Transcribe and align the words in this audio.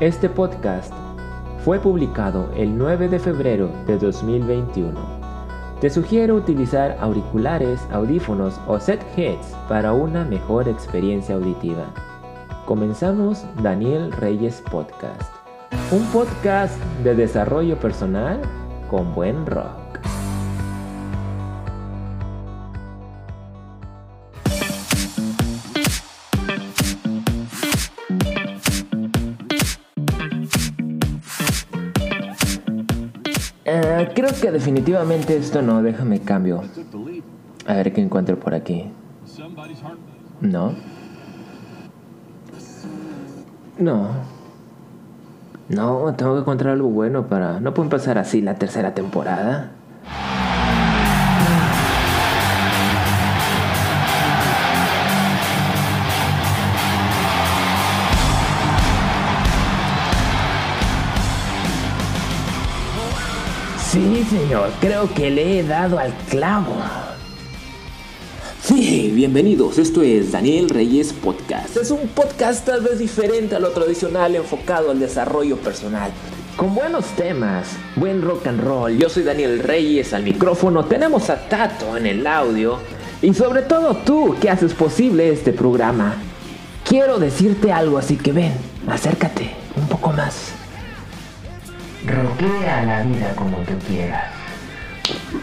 Este 0.00 0.28
podcast 0.28 0.92
fue 1.64 1.80
publicado 1.80 2.50
el 2.54 2.76
9 2.76 3.08
de 3.08 3.18
febrero 3.18 3.70
de 3.86 3.96
2021. 3.96 4.92
Te 5.80 5.88
sugiero 5.88 6.34
utilizar 6.34 6.98
auriculares, 7.00 7.80
audífonos 7.90 8.60
o 8.66 8.78
set 8.78 9.02
heads 9.16 9.56
para 9.70 9.94
una 9.94 10.22
mejor 10.22 10.68
experiencia 10.68 11.36
auditiva. 11.36 11.86
Comenzamos 12.66 13.46
Daniel 13.62 14.12
Reyes 14.12 14.62
Podcast, 14.70 15.32
un 15.90 16.04
podcast 16.12 16.78
de 17.02 17.14
desarrollo 17.14 17.80
personal 17.80 18.42
con 18.90 19.14
buen 19.14 19.46
rock. 19.46 19.85
Que 34.40 34.50
definitivamente 34.50 35.36
esto 35.36 35.62
no, 35.62 35.82
déjame 35.82 36.20
cambio. 36.20 36.62
A 37.66 37.74
ver 37.74 37.92
qué 37.92 38.00
encuentro 38.00 38.38
por 38.38 38.54
aquí. 38.54 38.90
No. 40.40 40.74
No. 43.78 44.08
No, 45.68 46.14
tengo 46.14 46.34
que 46.34 46.40
encontrar 46.40 46.74
algo 46.74 46.88
bueno 46.88 47.26
para... 47.26 47.60
No 47.60 47.74
puedo 47.74 47.86
empezar 47.86 48.18
así 48.18 48.40
la 48.40 48.54
tercera 48.54 48.94
temporada. 48.94 49.72
Señor, 64.28 64.70
creo 64.80 65.12
que 65.14 65.30
le 65.30 65.58
he 65.58 65.62
dado 65.62 65.98
al 65.98 66.12
clavo. 66.28 66.74
Sí, 68.62 69.12
bienvenidos, 69.14 69.78
esto 69.78 70.02
es 70.02 70.32
Daniel 70.32 70.68
Reyes 70.68 71.12
Podcast. 71.12 71.76
Es 71.76 71.92
un 71.92 72.08
podcast 72.08 72.66
tal 72.66 72.80
vez 72.80 72.98
diferente 72.98 73.54
a 73.54 73.60
lo 73.60 73.70
tradicional 73.70 74.34
enfocado 74.34 74.90
al 74.90 74.98
desarrollo 74.98 75.56
personal. 75.58 76.10
Con 76.56 76.74
buenos 76.74 77.04
temas, 77.16 77.68
buen 77.94 78.22
rock 78.22 78.48
and 78.48 78.60
roll. 78.64 78.98
Yo 78.98 79.08
soy 79.08 79.22
Daniel 79.22 79.60
Reyes 79.60 80.12
al 80.12 80.24
micrófono, 80.24 80.84
tenemos 80.86 81.30
a 81.30 81.48
Tato 81.48 81.96
en 81.96 82.06
el 82.06 82.26
audio 82.26 82.78
y 83.22 83.32
sobre 83.34 83.62
todo 83.62 83.96
tú 83.98 84.34
que 84.40 84.50
haces 84.50 84.74
posible 84.74 85.30
este 85.30 85.52
programa. 85.52 86.16
Quiero 86.84 87.18
decirte 87.18 87.70
algo, 87.72 87.98
así 87.98 88.16
que 88.16 88.32
ven, 88.32 88.52
acércate 88.88 89.50
un 89.76 89.86
poco 89.86 90.12
más. 90.12 90.65
Roquea 92.06 92.84
la 92.84 93.02
vida 93.02 93.34
como 93.34 93.56
tú 93.58 93.72
quieras. 93.88 94.26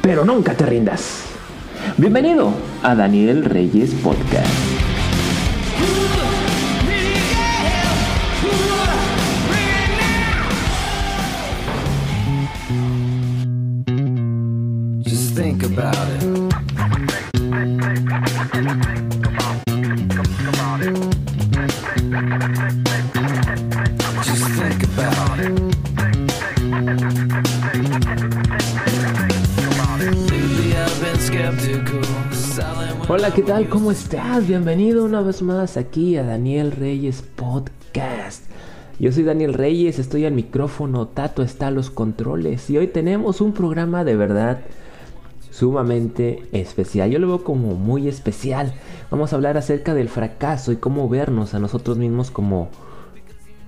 Pero 0.02 0.23
nunca 0.23 0.53
te 0.53 0.66
rindas. 0.66 1.25
Bienvenido 1.97 2.53
a 2.81 2.95
Daniel 2.95 3.44
Reyes 3.44 3.94
Podcast. 3.95 4.47
Just 15.03 15.36
think 15.36 15.64
about 15.64 15.97
it. 15.97 16.53
Just 22.23 22.93
Hola, 33.09 33.31
¿qué 33.31 33.41
tal? 33.41 33.68
¿Cómo 33.68 33.91
estás? 33.91 34.47
Bienvenido 34.47 35.03
una 35.03 35.22
vez 35.22 35.41
más 35.41 35.75
aquí 35.75 36.16
a 36.16 36.24
Daniel 36.24 36.72
Reyes 36.72 37.22
Podcast. 37.22 38.46
Yo 38.97 39.12
soy 39.12 39.24
Daniel 39.24 39.53
Reyes, 39.53 40.00
estoy 40.00 40.24
al 40.24 40.31
micrófono, 40.31 41.09
Tato 41.09 41.44
está 41.44 41.68
a 41.68 41.72
los 41.72 41.90
controles 41.91 42.69
y 42.69 42.78
hoy 42.78 42.88
tenemos 42.88 43.41
un 43.41 43.52
programa 43.52 44.06
de 44.06 44.16
verdad 44.16 44.62
sumamente 45.52 46.47
especial. 46.53 47.12
Yo 47.12 47.19
lo 47.19 47.28
veo 47.28 47.44
como 47.44 47.75
muy 47.75 48.08
especial. 48.08 48.74
Vamos 49.12 49.34
a 49.34 49.35
hablar 49.35 49.58
acerca 49.58 49.94
del 49.94 50.08
fracaso 50.08 50.72
y 50.72 50.78
cómo 50.78 51.09
vernos 51.09 51.53
a 51.53 51.59
nosotros 51.59 51.97
mismos 51.97 52.31
como 52.31 52.70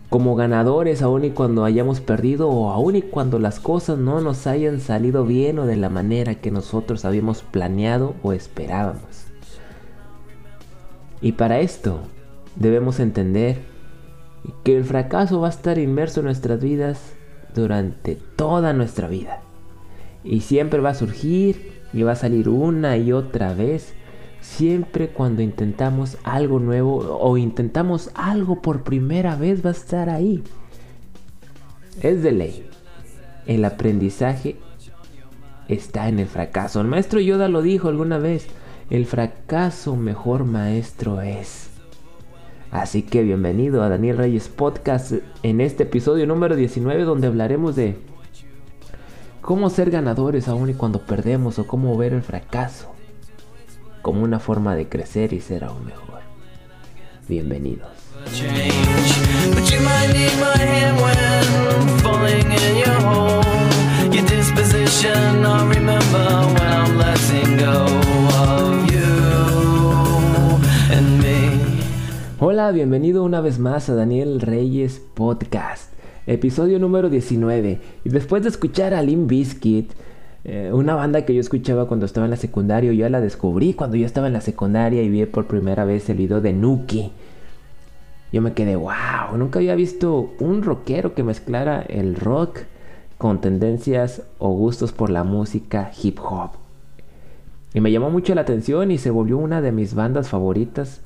como 0.07 0.35
ganadores 0.35 1.01
aun 1.01 1.25
y 1.25 1.31
cuando 1.31 1.65
hayamos 1.65 1.99
perdido 1.99 2.49
o 2.49 2.69
aun 2.69 2.95
y 2.95 3.01
cuando 3.01 3.37
las 3.37 3.59
cosas 3.59 3.97
no 3.97 4.21
nos 4.21 4.47
hayan 4.47 4.79
salido 4.79 5.25
bien 5.25 5.59
o 5.59 5.65
de 5.65 5.75
la 5.75 5.89
manera 5.89 6.35
que 6.35 6.51
nosotros 6.51 7.03
habíamos 7.03 7.41
planeado 7.41 8.15
o 8.23 8.31
esperábamos. 8.31 9.24
Y 11.25 11.31
para 11.31 11.59
esto 11.59 12.01
debemos 12.55 12.99
entender 12.99 13.57
que 14.63 14.77
el 14.77 14.83
fracaso 14.83 15.41
va 15.41 15.47
a 15.47 15.49
estar 15.49 15.79
inmerso 15.79 16.19
en 16.19 16.27
nuestras 16.27 16.61
vidas 16.61 17.01
durante 17.55 18.19
toda 18.35 18.73
nuestra 18.73 19.07
vida. 19.07 19.41
Y 20.23 20.41
siempre 20.41 20.81
va 20.81 20.91
a 20.91 20.93
surgir 20.93 21.81
y 21.93 22.03
va 22.03 22.11
a 22.11 22.15
salir 22.15 22.47
una 22.47 22.97
y 22.97 23.11
otra 23.11 23.55
vez. 23.55 23.95
Siempre 24.39 25.07
cuando 25.07 25.41
intentamos 25.41 26.19
algo 26.23 26.59
nuevo 26.59 27.17
o 27.19 27.37
intentamos 27.37 28.11
algo 28.13 28.61
por 28.61 28.83
primera 28.83 29.35
vez 29.35 29.65
va 29.65 29.69
a 29.69 29.73
estar 29.73 30.11
ahí. 30.11 30.43
Es 32.03 32.21
de 32.21 32.33
ley. 32.33 32.69
El 33.47 33.65
aprendizaje 33.65 34.57
está 35.69 36.07
en 36.07 36.19
el 36.19 36.27
fracaso. 36.27 36.81
El 36.81 36.87
maestro 36.87 37.19
Yoda 37.19 37.47
lo 37.47 37.63
dijo 37.63 37.87
alguna 37.87 38.19
vez. 38.19 38.47
El 38.89 39.07
fracaso 39.07 39.95
mejor 39.95 40.43
maestro 40.43 41.19
es. 41.21 41.69
Así 42.69 43.01
que 43.01 43.23
bienvenido 43.23 43.81
a 43.81 43.89
Daniel 43.89 44.17
Reyes 44.17 44.47
Podcast 44.47 45.13
en 45.41 45.59
este 45.59 45.83
episodio 45.83 46.27
número 46.27 46.55
19 46.55 47.03
donde 47.03 47.25
hablaremos 47.25 47.75
de 47.75 47.97
cómo 49.41 49.71
ser 49.71 49.89
ganadores 49.89 50.47
aún 50.47 50.69
y 50.69 50.75
cuando 50.75 51.01
perdemos 51.01 51.57
o 51.57 51.65
cómo 51.65 51.97
ver 51.97 52.13
el 52.13 52.21
fracaso 52.21 52.93
como 54.03 54.21
una 54.21 54.39
forma 54.39 54.75
de 54.75 54.87
crecer 54.87 55.33
y 55.33 55.41
ser 55.41 55.63
aún 55.63 55.85
mejor. 55.85 56.19
Bienvenidos. 57.27 57.89
Bienvenido 72.73 73.23
una 73.23 73.41
vez 73.41 73.59
más 73.59 73.89
a 73.89 73.95
Daniel 73.95 74.41
Reyes 74.41 74.99
Podcast, 75.13 75.93
episodio 76.25 76.79
número 76.79 77.11
19. 77.11 77.79
Y 78.03 78.09
después 78.09 78.41
de 78.41 78.49
escuchar 78.49 78.95
a 78.95 79.03
Limp 79.03 79.29
Bizkit, 79.29 79.91
eh, 80.43 80.71
una 80.73 80.95
banda 80.95 81.25
que 81.25 81.35
yo 81.35 81.41
escuchaba 81.41 81.87
cuando 81.87 82.07
estaba 82.07 82.25
en 82.25 82.31
la 82.31 82.37
secundaria, 82.37 82.91
yo 82.91 83.07
la 83.07 83.21
descubrí 83.21 83.75
cuando 83.75 83.97
yo 83.97 84.07
estaba 84.07 84.25
en 84.27 84.33
la 84.33 84.41
secundaria 84.41 85.03
y 85.03 85.09
vi 85.09 85.25
por 85.27 85.45
primera 85.45 85.85
vez 85.85 86.09
el 86.09 86.17
video 86.17 86.41
de 86.41 86.53
Nuki. 86.53 87.11
Yo 88.33 88.41
me 88.41 88.53
quedé, 88.53 88.75
wow, 88.75 89.37
nunca 89.37 89.59
había 89.59 89.75
visto 89.75 90.33
un 90.39 90.63
rockero 90.63 91.13
que 91.13 91.23
mezclara 91.23 91.83
el 91.83 92.15
rock 92.15 92.61
con 93.19 93.41
tendencias 93.41 94.23
o 94.39 94.49
gustos 94.49 94.91
por 94.91 95.11
la 95.11 95.23
música 95.23 95.91
hip 96.01 96.17
hop. 96.19 96.51
Y 97.75 97.79
me 97.81 97.91
llamó 97.91 98.09
mucho 98.09 98.33
la 98.33 98.41
atención 98.41 98.89
y 98.89 98.97
se 98.97 99.11
volvió 99.11 99.37
una 99.37 99.61
de 99.61 99.71
mis 99.71 99.93
bandas 99.93 100.29
favoritas. 100.29 101.01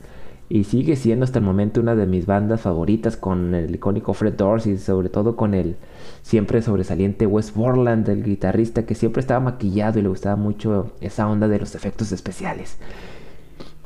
Y 0.52 0.64
sigue 0.64 0.96
siendo 0.96 1.26
hasta 1.26 1.38
el 1.38 1.46
momento 1.46 1.80
una 1.80 1.96
de 1.96 2.08
mis 2.08 2.26
bandas 2.26 2.62
favoritas 2.62 3.16
con 3.16 3.54
el 3.54 3.76
icónico 3.76 4.16
Fred 4.16 4.34
Dorsey, 4.34 4.78
sobre 4.80 5.10
todo 5.10 5.36
con 5.36 5.54
el 5.54 5.76
siempre 6.24 6.64
sobresaliente 6.64 7.28
Wes 7.28 7.54
Borland, 7.54 8.10
el 8.10 8.24
guitarrista 8.24 8.84
que 8.84 8.96
siempre 8.96 9.20
estaba 9.20 9.40
maquillado 9.40 10.00
y 10.00 10.02
le 10.02 10.10
gustaba 10.10 10.36
mucho 10.36 10.92
esa 11.02 11.28
onda 11.28 11.48
de 11.48 11.60
los 11.60 11.76
efectos 11.76 12.12
especiales. 12.12 12.78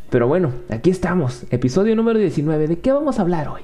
Pero 0.10 0.27
bueno, 0.27 0.51
aquí 0.69 0.89
estamos, 0.89 1.44
episodio 1.50 1.98
número 1.98 2.18
19. 2.19 2.69
¿De 2.69 2.80
qué 2.80 2.94
vamos 2.94 3.19
a 3.19 3.24
hablar 3.24 3.50
hoy? 3.50 3.62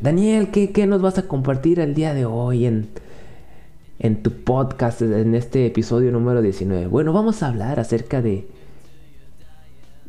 Daniel, 0.00 0.50
¿qué, 0.52 0.70
qué 0.70 0.86
nos 0.86 1.02
vas 1.02 1.18
a 1.18 1.26
compartir 1.26 1.80
el 1.80 1.94
día 1.94 2.14
de 2.14 2.24
hoy 2.24 2.66
en, 2.66 2.88
en 3.98 4.22
tu 4.22 4.30
podcast, 4.30 5.02
en 5.02 5.34
este 5.34 5.66
episodio 5.66 6.12
número 6.12 6.40
19? 6.40 6.86
Bueno, 6.86 7.12
vamos 7.12 7.42
a 7.42 7.48
hablar 7.48 7.80
acerca 7.80 8.22
de 8.22 8.46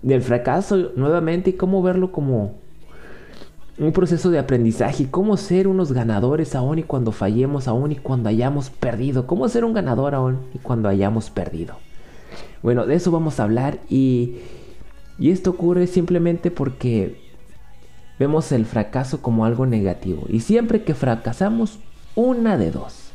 del 0.06 0.22
fracaso 0.22 0.92
nuevamente 0.96 1.50
y 1.50 1.54
cómo 1.54 1.82
verlo 1.82 2.12
como 2.12 2.54
un 3.80 3.92
proceso 3.92 4.30
de 4.30 4.38
aprendizaje 4.38 5.04
y 5.04 5.06
cómo 5.08 5.36
ser 5.36 5.68
unos 5.68 5.94
ganadores 5.94 6.54
aún 6.54 6.78
y 6.78 6.84
cuando 6.84 7.12
fallemos, 7.12 7.68
aún 7.68 7.92
y 7.92 7.96
cuando 7.96 8.30
hayamos 8.30 8.70
perdido. 8.70 9.26
Cómo 9.26 9.50
ser 9.50 9.66
un 9.66 9.74
ganador 9.74 10.14
aún 10.14 10.38
y 10.54 10.60
cuando 10.60 10.90
hayamos 10.90 11.32
perdido. 11.32 11.78
Bueno, 12.62 12.86
de 12.86 12.94
eso 12.94 13.10
vamos 13.10 13.40
a 13.40 13.44
hablar 13.46 13.80
y, 13.90 14.36
y 15.18 15.32
esto 15.32 15.50
ocurre 15.50 15.88
simplemente 15.88 16.52
porque 16.52 17.20
vemos 18.20 18.52
el 18.52 18.68
fracaso 18.68 19.24
como 19.24 19.44
algo 19.44 19.66
negativo. 19.66 20.26
Y 20.30 20.42
siempre 20.42 20.84
que 20.84 20.94
fracasamos, 20.94 21.80
una 22.14 22.60
de 22.60 22.70
dos. 22.70 23.10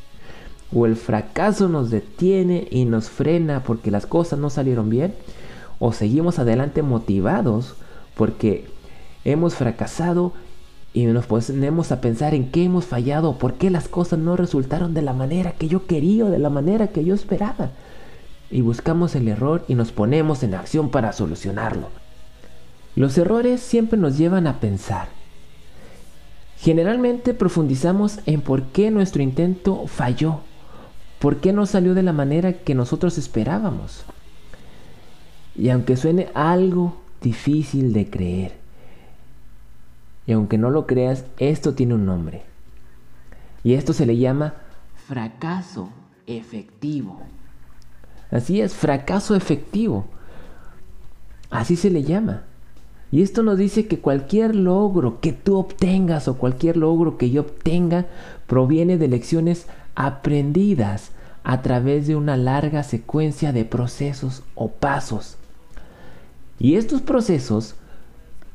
O 0.75 0.87
el 0.87 0.97
fracaso 0.97 1.69
nos 1.69 1.91
detiene 1.91 2.67
y 2.69 2.85
nos 2.85 3.11
frena 3.11 3.63
porque 3.63 3.93
las 3.93 4.07
cosas 4.07 4.41
no 4.41 4.51
salieron 4.51 4.91
bien. 4.91 5.15
O 5.81 5.93
seguimos 5.93 6.38
adelante 6.38 6.82
motivados 6.82 7.75
porque 8.15 8.67
hemos 9.25 9.55
fracasado 9.55 10.32
y 10.93 11.06
nos 11.06 11.27
ponemos 11.27 11.91
a 11.91 12.00
pensar 12.00 12.35
en 12.35 12.50
qué 12.50 12.65
hemos 12.65 12.85
fallado, 12.85 13.38
por 13.38 13.55
qué 13.55 13.71
las 13.71 13.88
cosas 13.88 14.19
no 14.19 14.37
resultaron 14.37 14.93
de 14.93 15.03
la 15.03 15.15
manera 15.15 15.53
que 15.53 15.69
yo 15.69 15.87
quería 15.87 16.27
o 16.27 16.31
de 16.31 16.38
la 16.38 16.50
manera 16.50 16.88
que 16.88 17.03
yo 17.03 17.15
esperaba. 17.15 17.71
Y 18.50 18.61
buscamos 18.61 19.15
el 19.15 19.27
error 19.27 19.65
y 19.69 19.75
nos 19.75 19.91
ponemos 19.91 20.43
en 20.43 20.55
acción 20.55 20.91
para 20.91 21.12
solucionarlo. 21.12 21.88
Los 22.94 23.17
errores 23.17 23.61
siempre 23.61 23.99
nos 23.99 24.19
llevan 24.19 24.47
a 24.47 24.61
pensar. 24.61 25.09
Generalmente 26.59 27.32
profundizamos 27.32 28.19
en 28.27 28.43
por 28.43 28.65
qué 28.65 28.91
nuestro 28.91 29.23
intento 29.23 29.87
falló, 29.87 30.41
por 31.21 31.37
qué 31.37 31.55
no 31.55 31.65
salió 31.65 31.94
de 31.94 32.03
la 32.03 32.12
manera 32.12 32.53
que 32.53 32.75
nosotros 32.75 33.17
esperábamos. 33.17 34.05
Y 35.56 35.70
aunque 35.70 35.97
suene 35.97 36.29
algo 36.35 36.97
difícil 37.20 37.93
de 37.93 38.08
creer, 38.08 38.61
y 40.26 40.32
aunque 40.32 40.58
no 40.58 40.70
lo 40.70 40.87
creas, 40.87 41.25
esto 41.38 41.75
tiene 41.75 41.94
un 41.94 42.06
nombre. 42.06 42.43
Y 43.64 43.75
esto 43.75 43.93
se 43.93 44.06
le 44.06 44.17
llama 44.17 44.55
fracaso 45.08 45.91
efectivo. 46.26 47.20
Así 48.31 48.61
es, 48.61 48.75
fracaso 48.75 49.35
efectivo. 49.35 50.06
Así 51.50 51.75
se 51.75 51.91
le 51.91 52.05
llama. 52.05 52.44
Y 53.11 53.23
esto 53.23 53.43
nos 53.43 53.58
dice 53.58 53.88
que 53.88 53.99
cualquier 53.99 54.55
logro 54.55 55.20
que 55.20 55.32
tú 55.32 55.56
obtengas 55.56 56.29
o 56.29 56.38
cualquier 56.38 56.76
logro 56.76 57.19
que 57.19 57.31
yo 57.31 57.41
obtenga 57.41 58.06
proviene 58.46 58.99
de 58.99 59.08
lecciones 59.08 59.67
aprendidas 59.96 61.11
a 61.43 61.61
través 61.62 62.06
de 62.06 62.14
una 62.14 62.37
larga 62.37 62.85
secuencia 62.85 63.53
de 63.53 63.64
procesos 63.64 64.44
o 64.55 64.69
pasos. 64.69 65.38
Y 66.61 66.77
estos 66.77 67.01
procesos, 67.01 67.75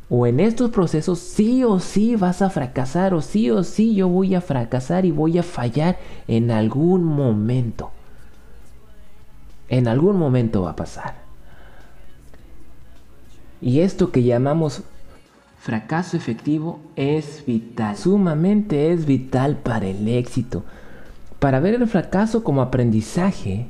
o 0.09 0.27
en 0.27 0.39
estos 0.39 0.69
procesos, 0.69 1.17
sí 1.17 1.63
o 1.63 1.79
sí 1.79 2.15
vas 2.15 2.43
a 2.43 2.51
fracasar, 2.51 3.15
o 3.15 3.21
sí 3.21 3.49
o 3.49 3.63
sí 3.63 3.95
yo 3.95 4.07
voy 4.07 4.35
a 4.35 4.41
fracasar 4.41 5.05
y 5.05 5.11
voy 5.11 5.39
a 5.39 5.43
fallar 5.43 5.97
en 6.27 6.51
algún 6.51 7.03
momento. 7.03 7.89
En 9.67 9.87
algún 9.87 10.17
momento 10.17 10.61
va 10.61 10.71
a 10.71 10.75
pasar. 10.75 11.15
Y 13.59 13.79
esto 13.79 14.11
que 14.11 14.21
llamamos 14.21 14.83
fracaso 15.57 16.15
efectivo 16.15 16.79
es 16.95 17.43
vital, 17.47 17.97
sumamente 17.97 18.93
es 18.93 19.07
vital 19.07 19.57
para 19.57 19.87
el 19.87 20.07
éxito. 20.07 20.63
Para 21.39 21.59
ver 21.59 21.73
el 21.73 21.87
fracaso 21.87 22.43
como 22.43 22.61
aprendizaje, 22.61 23.65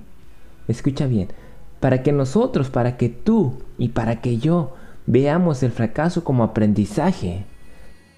escucha 0.68 1.08
bien, 1.08 1.30
para 1.86 2.02
que 2.02 2.12
nosotros, 2.12 2.72
para 2.72 2.98
que 2.98 3.10
tú 3.10 3.60
y 3.78 3.90
para 3.90 4.20
que 4.20 4.40
yo 4.40 4.74
veamos 5.06 5.62
el 5.62 5.70
fracaso 5.70 6.24
como 6.24 6.44
aprendizaje, 6.44 7.46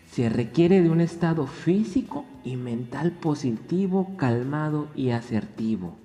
se 0.09 0.29
requiere 0.29 0.81
de 0.81 0.89
un 0.89 1.01
estado 1.01 1.47
físico 1.47 2.23
y 2.45 2.55
mental 2.55 3.11
positivo, 3.11 4.15
calmado 4.15 4.87
y 4.95 5.09
asertivo. 5.09 5.97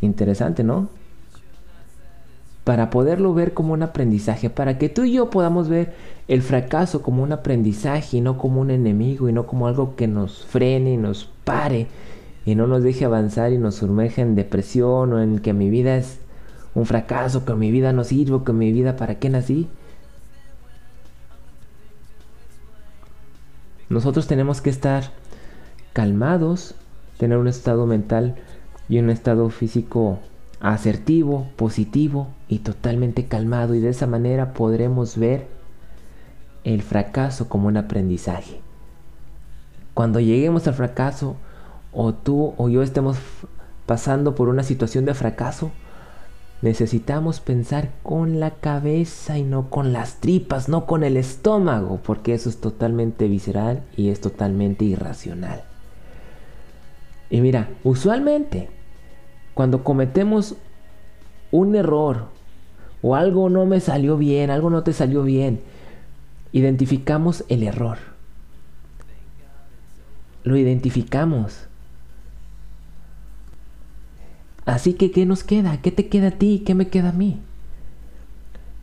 Interesante, 0.00 0.64
¿no? 0.64 0.88
para 2.64 2.90
poderlo 2.90 3.34
ver 3.34 3.54
como 3.54 3.74
un 3.74 3.82
aprendizaje, 3.82 4.48
para 4.48 4.78
que 4.78 4.88
tú 4.88 5.04
y 5.04 5.12
yo 5.12 5.30
podamos 5.30 5.68
ver 5.68 5.94
el 6.28 6.42
fracaso 6.42 7.02
como 7.02 7.22
un 7.22 7.32
aprendizaje 7.32 8.18
y 8.18 8.20
no 8.20 8.38
como 8.38 8.60
un 8.60 8.70
enemigo 8.70 9.28
y 9.28 9.32
no 9.32 9.46
como 9.46 9.66
algo 9.66 9.96
que 9.96 10.06
nos 10.06 10.44
frene 10.44 10.92
y 10.92 10.96
nos 10.96 11.28
pare 11.44 11.88
y 12.44 12.54
no 12.54 12.66
nos 12.66 12.82
deje 12.82 13.04
avanzar 13.04 13.52
y 13.52 13.58
nos 13.58 13.76
sumerja 13.76 14.22
en 14.22 14.34
depresión 14.34 15.12
o 15.12 15.22
en 15.22 15.38
que 15.38 15.52
mi 15.52 15.70
vida 15.70 15.96
es 15.96 16.18
un 16.74 16.86
fracaso, 16.86 17.44
que 17.44 17.54
mi 17.54 17.70
vida 17.70 17.92
no 17.92 18.04
sirve, 18.04 18.44
que 18.44 18.52
mi 18.52 18.72
vida 18.72 18.96
para 18.96 19.16
qué 19.16 19.30
nací. 19.30 19.68
Nosotros 23.88 24.26
tenemos 24.26 24.60
que 24.60 24.70
estar 24.70 25.12
calmados, 25.92 26.74
tener 27.18 27.36
un 27.36 27.48
estado 27.48 27.86
mental 27.86 28.36
y 28.88 28.98
un 28.98 29.10
estado 29.10 29.50
físico 29.50 30.18
asertivo, 30.60 31.48
positivo 31.56 32.28
y 32.48 32.60
totalmente 32.60 33.26
calmado 33.26 33.74
y 33.74 33.80
de 33.80 33.90
esa 33.90 34.06
manera 34.06 34.54
podremos 34.54 35.18
ver 35.18 35.48
el 36.64 36.82
fracaso 36.82 37.48
como 37.48 37.68
un 37.68 37.76
aprendizaje. 37.76 38.60
Cuando 39.92 40.20
lleguemos 40.20 40.66
al 40.68 40.74
fracaso 40.74 41.36
o 41.92 42.14
tú 42.14 42.54
o 42.56 42.68
yo 42.68 42.82
estemos 42.82 43.18
pasando 43.86 44.34
por 44.34 44.48
una 44.48 44.62
situación 44.62 45.04
de 45.04 45.14
fracaso, 45.14 45.70
necesitamos 46.62 47.40
pensar 47.40 47.90
con 48.02 48.40
la 48.40 48.52
cabeza 48.52 49.36
y 49.36 49.42
no 49.42 49.68
con 49.68 49.92
las 49.92 50.20
tripas, 50.20 50.68
no 50.68 50.86
con 50.86 51.04
el 51.04 51.16
estómago, 51.16 52.00
porque 52.02 52.34
eso 52.34 52.48
es 52.48 52.60
totalmente 52.60 53.28
visceral 53.28 53.82
y 53.96 54.10
es 54.10 54.20
totalmente 54.20 54.84
irracional. 54.84 55.64
Y 57.30 57.40
mira, 57.40 57.68
usualmente 57.82 58.68
cuando 59.54 59.84
cometemos 59.84 60.56
un 61.50 61.74
error 61.74 62.28
o 63.02 63.16
algo 63.16 63.50
no 63.50 63.66
me 63.66 63.80
salió 63.80 64.16
bien, 64.16 64.50
algo 64.50 64.70
no 64.70 64.82
te 64.82 64.92
salió 64.92 65.22
bien, 65.24 65.60
identificamos 66.52 67.44
el 67.48 67.62
error. 67.64 67.98
Lo 70.44 70.56
identificamos. 70.56 71.68
Así 74.64 74.94
que, 74.94 75.10
¿qué 75.10 75.26
nos 75.26 75.44
queda? 75.44 75.80
¿Qué 75.80 75.90
te 75.90 76.08
queda 76.08 76.28
a 76.28 76.32
ti? 76.32 76.62
¿Qué 76.64 76.74
me 76.74 76.88
queda 76.88 77.10
a 77.10 77.12
mí? 77.12 77.40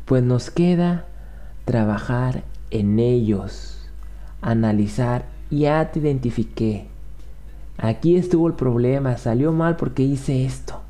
Pues 0.06 0.24
nos 0.24 0.52
queda 0.52 1.06
trabajar 1.66 2.44
en 2.72 3.00
ellos, 3.00 3.78
analizar, 4.42 5.26
ya 5.50 5.92
te 5.92 6.00
identifiqué, 6.00 6.88
Aquí 7.82 8.18
estuvo 8.18 8.48
el 8.48 8.56
problema, 8.56 9.18
salió 9.18 9.54
mal 9.54 9.78
porque 9.78 10.04
hice 10.04 10.46
esto. 10.46 10.82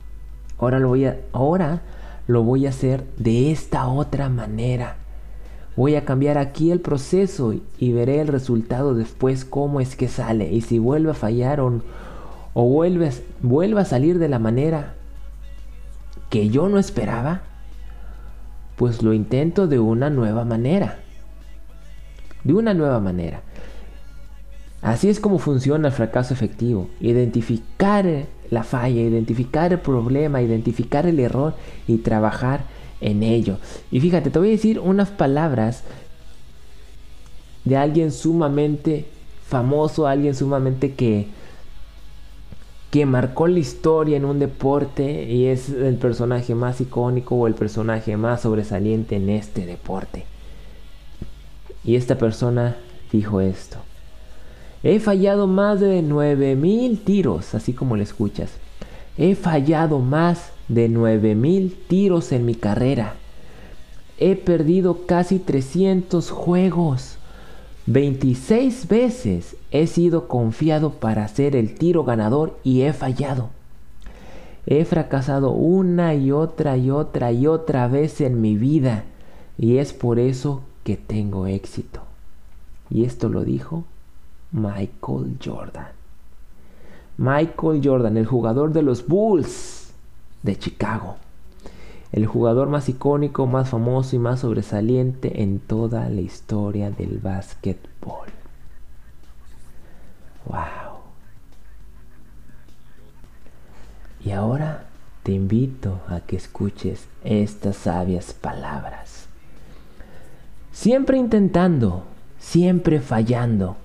Ahora 0.58 0.80
lo 0.80 0.88
voy 0.88 1.06
a 1.06 1.18
ahora 1.34 1.84
lo 2.26 2.44
voy 2.44 2.66
a 2.66 2.70
hacer 2.70 3.04
de 3.18 3.52
esta 3.52 3.88
otra 3.88 4.28
manera. 4.28 4.96
Voy 5.76 5.96
a 5.96 6.04
cambiar 6.04 6.40
aquí 6.40 6.72
el 6.72 6.82
proceso 6.82 7.54
y 7.78 7.92
veré 7.92 8.22
el 8.22 8.28
resultado 8.28 8.96
después 8.96 9.46
cómo 9.46 9.82
es 9.82 9.96
que 9.96 10.08
sale 10.08 10.52
y 10.52 10.62
si 10.62 10.80
vuelve 10.80 11.12
a 11.12 11.14
fallar 11.14 11.62
o, 11.62 11.82
o 12.54 12.64
vuelve, 12.64 13.12
vuelve 13.42 13.82
a 13.82 13.86
salir 13.86 14.20
de 14.20 14.30
la 14.30 14.40
manera 14.40 14.96
que 16.30 16.50
yo 16.50 16.70
no 16.70 16.80
esperaba, 16.80 17.42
pues 18.76 19.02
lo 19.02 19.14
intento 19.14 19.68
de 19.68 19.80
una 19.80 20.10
nueva 20.10 20.46
manera. 20.46 21.00
De 22.44 22.54
una 22.54 22.74
nueva 22.74 23.00
manera. 23.00 23.42
Así 24.82 25.10
es 25.10 25.20
como 25.20 25.40
funciona 25.40 25.90
el 25.90 25.94
fracaso 25.94 26.34
efectivo. 26.34 26.90
Identificar 27.02 28.06
la 28.50 28.64
falla, 28.64 29.02
identificar 29.02 29.74
el 29.74 29.80
problema, 29.80 30.42
identificar 30.42 31.06
el 31.06 31.20
error 31.20 31.56
y 31.88 31.98
trabajar 31.98 32.62
en 33.02 33.24
ello. 33.24 33.58
Y 33.92 34.00
fíjate, 34.00 34.30
te 34.30 34.40
voy 34.40 34.50
a 34.50 34.52
decir 34.52 34.80
unas 34.80 35.10
palabras 35.10 35.84
de 37.66 37.78
alguien 37.78 38.12
sumamente 38.12 39.06
famoso, 39.46 40.08
alguien 40.08 40.36
sumamente 40.36 40.94
que 40.94 41.28
que 42.92 43.06
marcó 43.06 43.48
la 43.48 43.60
historia 43.60 44.18
en 44.18 44.26
un 44.26 44.40
deporte 44.40 45.24
y 45.26 45.46
es 45.46 45.70
el 45.70 45.96
personaje 45.96 46.56
más 46.56 46.82
icónico 46.82 47.36
o 47.36 47.48
el 47.48 47.54
personaje 47.54 48.18
más 48.18 48.42
sobresaliente 48.42 49.16
en 49.16 49.30
este 49.30 49.66
deporte. 49.66 50.26
Y 51.84 51.96
esta 51.96 52.18
persona 52.18 52.78
dijo 53.12 53.42
esto. 53.42 53.78
He 54.82 55.00
fallado 55.00 55.46
más 55.46 55.80
de 55.80 56.02
9000 56.02 57.00
tiros, 57.02 57.54
así 57.54 57.74
como 57.74 57.96
lo 57.96 58.02
escuchas. 58.04 58.52
He 59.18 59.36
fallado 59.36 60.00
más 60.00 60.52
de 60.68 60.90
9000 60.90 61.78
tiros 61.88 62.32
en 62.32 62.46
mi 62.46 62.56
carrera. 62.56 63.16
He 64.18 64.36
perdido 64.36 65.06
casi 65.06 65.38
300 65.38 66.32
juegos. 66.32 67.19
26 67.90 68.88
veces 68.88 69.56
he 69.72 69.88
sido 69.88 70.28
confiado 70.28 70.92
para 70.92 71.26
hacer 71.26 71.56
el 71.56 71.74
tiro 71.74 72.04
ganador 72.04 72.56
y 72.64 72.82
he 72.82 72.94
fallado. 72.94 73.50
He 74.68 74.86
fracasado 74.86 75.50
una 75.50 76.14
y 76.14 76.32
otra 76.32 76.78
y 76.78 76.92
otra 76.92 77.32
y 77.32 77.48
otra 77.48 77.88
vez 77.88 78.22
en 78.22 78.42
mi 78.42 78.58
vida 78.58 79.06
y 79.58 79.78
es 79.78 79.94
por 79.94 80.20
eso 80.20 80.62
que 80.84 80.98
tengo 80.98 81.48
éxito. 81.48 82.02
Y 82.92 83.06
esto 83.06 83.28
lo 83.28 83.44
dijo 83.44 83.86
Michael 84.52 85.38
Jordan. 85.44 85.88
Michael 87.18 87.82
Jordan, 87.84 88.18
el 88.18 88.28
jugador 88.28 88.72
de 88.72 88.84
los 88.84 89.08
Bulls 89.08 89.92
de 90.44 90.60
Chicago. 90.60 91.16
El 92.12 92.26
jugador 92.26 92.70
más 92.70 92.90
icónico, 92.90 93.46
más 93.46 93.70
famoso 93.70 94.16
y 94.16 94.20
más 94.20 94.40
sobresaliente 94.40 95.44
en 95.44 95.60
toda 95.60 96.10
la 96.10 96.22
historia 96.22 96.90
del 96.90 97.20
básquetbol. 97.20 98.30
¡Wow! 100.46 101.00
Y 104.26 104.32
ahora 104.32 104.86
te 105.24 105.32
invito 105.32 106.00
a 106.08 106.22
que 106.22 106.36
escuches 106.36 107.08
estas 107.24 107.76
sabias 107.76 108.34
palabras. 108.34 109.28
Siempre 110.72 111.18
intentando, 111.18 112.04
siempre 112.40 113.00
fallando. 113.00 113.76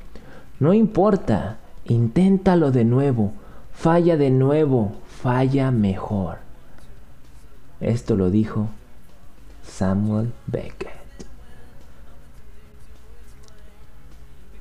No 0.60 0.72
importa, 0.72 1.58
inténtalo 1.84 2.70
de 2.70 2.84
nuevo, 2.84 3.32
falla 3.72 4.16
de 4.16 4.30
nuevo, 4.30 4.92
falla 5.06 5.70
mejor. 5.70 6.43
Esto 7.84 8.16
lo 8.16 8.30
dijo 8.30 8.68
Samuel 9.62 10.32
Beckett. 10.46 10.92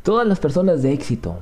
Todas 0.03 0.27
las 0.27 0.39
personas 0.39 0.81
de 0.81 0.91
éxito, 0.91 1.37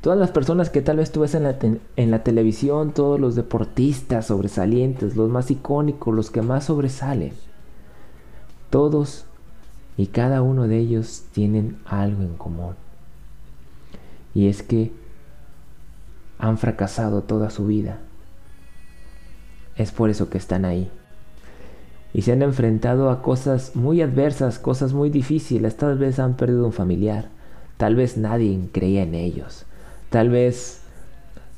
todas 0.00 0.18
las 0.18 0.32
personas 0.32 0.68
que 0.68 0.82
tal 0.82 0.96
vez 0.96 1.12
tú 1.12 1.20
ves 1.20 1.36
en 1.36 1.44
la, 1.44 1.56
en 1.60 2.10
la 2.10 2.24
televisión, 2.24 2.90
todos 2.90 3.20
los 3.20 3.36
deportistas 3.36 4.26
sobresalientes, 4.26 5.14
los 5.14 5.30
más 5.30 5.52
icónicos, 5.52 6.12
los 6.12 6.32
que 6.32 6.42
más 6.42 6.64
sobresalen, 6.64 7.32
todos 8.70 9.26
y 9.96 10.08
cada 10.08 10.42
uno 10.42 10.66
de 10.66 10.78
ellos 10.78 11.22
tienen 11.32 11.78
algo 11.84 12.22
en 12.22 12.36
común. 12.36 12.74
Y 14.34 14.48
es 14.48 14.64
que 14.64 14.92
han 16.40 16.58
fracasado 16.58 17.22
toda 17.22 17.50
su 17.50 17.66
vida. 17.66 18.00
Es 19.76 19.92
por 19.92 20.10
eso 20.10 20.30
que 20.30 20.38
están 20.38 20.64
ahí. 20.64 20.90
Y 22.14 22.22
se 22.22 22.32
han 22.32 22.42
enfrentado 22.42 23.10
a 23.10 23.22
cosas 23.22 23.76
muy 23.76 24.00
adversas, 24.00 24.58
cosas 24.58 24.92
muy 24.92 25.10
difíciles. 25.10 25.76
Tal 25.76 25.98
vez 25.98 26.18
han 26.18 26.36
perdido 26.36 26.64
un 26.64 26.72
familiar. 26.72 27.28
Tal 27.76 27.94
vez 27.94 28.16
nadie 28.16 28.58
creía 28.72 29.02
en 29.02 29.14
ellos. 29.14 29.66
Tal 30.08 30.30
vez 30.30 30.80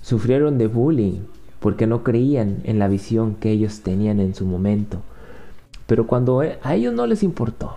sufrieron 0.03 0.59
de 0.59 0.67
bullying 0.67 1.21
porque 1.61 1.87
no 1.87 2.03
creían 2.03 2.59
en 2.65 2.79
la 2.79 2.89
visión 2.89 3.35
que 3.37 3.51
ellos 3.51 3.81
tenían 3.83 4.21
en 4.21 4.35
su 4.35 4.47
momento. 4.47 5.03
Pero 5.87 6.07
cuando 6.07 6.41
a 6.41 6.75
ellos 6.75 6.93
no 6.95 7.07
les 7.07 7.23
importó, 7.23 7.77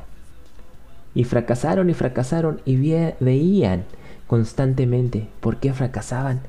y 1.14 1.24
fracasaron 1.24 1.90
y 1.90 1.94
fracasaron 1.94 2.62
y 2.66 2.78
veían 3.20 3.84
constantemente 4.28 5.28
por 5.40 5.58
qué 5.58 5.74
fracasaban. 5.74 6.42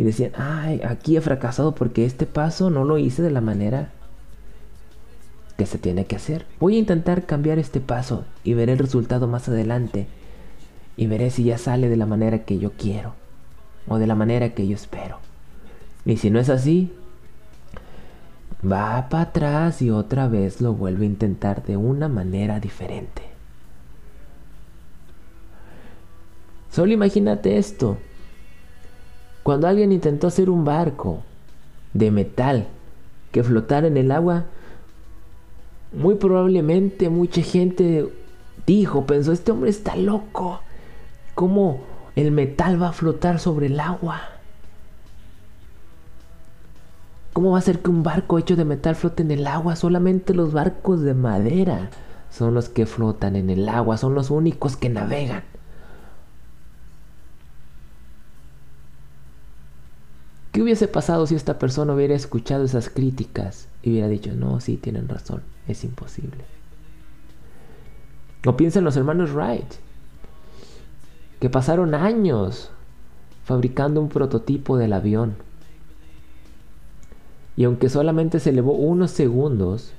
Y 0.00 0.02
decían, 0.02 0.32
ay, 0.34 0.80
aquí 0.82 1.18
he 1.18 1.20
fracasado 1.20 1.74
porque 1.74 2.06
este 2.06 2.24
paso 2.24 2.70
no 2.70 2.84
lo 2.84 2.96
hice 2.96 3.20
de 3.20 3.30
la 3.30 3.42
manera 3.42 3.90
que 5.58 5.66
se 5.66 5.76
tiene 5.76 6.06
que 6.06 6.16
hacer. 6.16 6.46
Voy 6.58 6.76
a 6.76 6.78
intentar 6.78 7.26
cambiar 7.26 7.58
este 7.58 7.80
paso 7.80 8.24
y 8.42 8.54
veré 8.54 8.72
el 8.72 8.78
resultado 8.78 9.28
más 9.28 9.46
adelante. 9.50 10.06
Y 10.96 11.06
veré 11.06 11.28
si 11.28 11.44
ya 11.44 11.58
sale 11.58 11.90
de 11.90 11.98
la 11.98 12.06
manera 12.06 12.46
que 12.46 12.58
yo 12.58 12.72
quiero 12.72 13.12
o 13.88 13.98
de 13.98 14.06
la 14.06 14.14
manera 14.14 14.54
que 14.54 14.66
yo 14.66 14.74
espero. 14.74 15.18
Y 16.06 16.16
si 16.16 16.30
no 16.30 16.40
es 16.40 16.48
así, 16.48 16.90
va 18.64 19.06
para 19.10 19.24
atrás 19.24 19.82
y 19.82 19.90
otra 19.90 20.28
vez 20.28 20.62
lo 20.62 20.72
vuelve 20.72 21.04
a 21.04 21.10
intentar 21.10 21.62
de 21.62 21.76
una 21.76 22.08
manera 22.08 22.58
diferente. 22.58 23.20
Solo 26.70 26.90
imagínate 26.94 27.58
esto. 27.58 27.98
Cuando 29.42 29.68
alguien 29.68 29.92
intentó 29.92 30.26
hacer 30.26 30.50
un 30.50 30.64
barco 30.64 31.22
de 31.94 32.10
metal 32.10 32.66
que 33.32 33.42
flotara 33.42 33.86
en 33.86 33.96
el 33.96 34.12
agua, 34.12 34.44
muy 35.92 36.14
probablemente 36.16 37.08
mucha 37.08 37.42
gente 37.42 38.12
dijo, 38.66 39.06
pensó, 39.06 39.32
este 39.32 39.52
hombre 39.52 39.70
está 39.70 39.96
loco. 39.96 40.60
¿Cómo 41.34 41.80
el 42.16 42.30
metal 42.32 42.80
va 42.80 42.88
a 42.88 42.92
flotar 42.92 43.38
sobre 43.38 43.66
el 43.66 43.80
agua? 43.80 44.20
¿Cómo 47.32 47.52
va 47.52 47.58
a 47.58 47.62
ser 47.62 47.80
que 47.80 47.90
un 47.90 48.02
barco 48.02 48.38
hecho 48.38 48.56
de 48.56 48.64
metal 48.64 48.96
flote 48.96 49.22
en 49.22 49.30
el 49.30 49.46
agua? 49.46 49.76
Solamente 49.76 50.34
los 50.34 50.52
barcos 50.52 51.00
de 51.02 51.14
madera 51.14 51.90
son 52.30 52.54
los 52.54 52.68
que 52.68 52.86
flotan 52.86 53.36
en 53.36 53.50
el 53.50 53.68
agua, 53.68 53.96
son 53.96 54.14
los 54.14 54.30
únicos 54.30 54.76
que 54.76 54.88
navegan. 54.88 55.42
¿Qué 60.52 60.62
hubiese 60.62 60.88
pasado 60.88 61.26
si 61.26 61.36
esta 61.36 61.58
persona 61.58 61.94
hubiera 61.94 62.14
escuchado 62.14 62.64
esas 62.64 62.90
críticas 62.90 63.68
y 63.82 63.90
hubiera 63.90 64.08
dicho, 64.08 64.32
no, 64.34 64.60
sí, 64.60 64.76
tienen 64.76 65.08
razón, 65.08 65.42
es 65.68 65.84
imposible? 65.84 66.44
O 68.44 68.56
piensa 68.56 68.80
en 68.80 68.84
los 68.84 68.96
hermanos 68.96 69.32
Wright, 69.32 69.74
que 71.38 71.50
pasaron 71.50 71.94
años 71.94 72.70
fabricando 73.44 74.00
un 74.00 74.08
prototipo 74.08 74.76
del 74.76 74.92
avión. 74.92 75.36
Y 77.56 77.64
aunque 77.64 77.88
solamente 77.88 78.40
se 78.40 78.50
elevó 78.50 78.72
unos 78.72 79.12
segundos, 79.12 79.92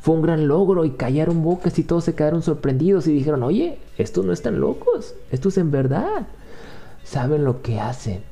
fue 0.00 0.16
un 0.16 0.22
gran 0.22 0.48
logro 0.48 0.84
y 0.84 0.92
callaron 0.92 1.44
bocas 1.44 1.78
y 1.78 1.84
todos 1.84 2.02
se 2.02 2.16
quedaron 2.16 2.42
sorprendidos 2.42 3.06
y 3.06 3.12
dijeron, 3.12 3.44
oye, 3.44 3.78
estos 3.96 4.24
no 4.24 4.32
están 4.32 4.58
locos, 4.58 5.14
estos 5.30 5.56
en 5.58 5.70
verdad 5.70 6.26
saben 7.04 7.44
lo 7.44 7.62
que 7.62 7.78
hacen. 7.78 8.31